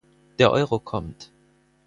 Der 0.39 0.49
Euro 0.49 0.79
kommt. 0.79 1.31